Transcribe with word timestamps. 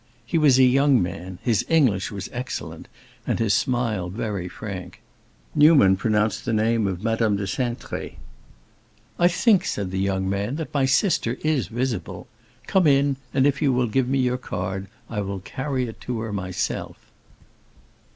He 0.25 0.39
was 0.39 0.57
a 0.57 0.63
young 0.63 0.99
man, 0.99 1.37
his 1.43 1.63
English 1.69 2.09
was 2.11 2.27
excellent, 2.33 2.87
and 3.27 3.37
his 3.37 3.53
smile 3.53 4.09
very 4.09 4.47
frank. 4.49 4.99
Newman 5.53 5.95
pronounced 5.95 6.43
the 6.43 6.53
name 6.53 6.87
of 6.87 7.03
Madame 7.03 7.35
de 7.37 7.43
Cintré. 7.43 8.15
"I 9.19 9.27
think," 9.27 9.63
said 9.63 9.91
the 9.91 9.99
young 9.99 10.27
man, 10.27 10.55
"that 10.55 10.73
my 10.73 10.85
sister 10.85 11.37
is 11.43 11.67
visible. 11.67 12.25
Come 12.65 12.87
in, 12.87 13.17
and 13.31 13.45
if 13.45 13.61
you 13.61 13.71
will 13.71 13.85
give 13.85 14.09
me 14.09 14.17
your 14.17 14.39
card 14.39 14.87
I 15.07 15.21
will 15.21 15.39
carry 15.41 15.87
it 15.87 16.01
to 16.01 16.19
her 16.21 16.33
myself." 16.33 16.97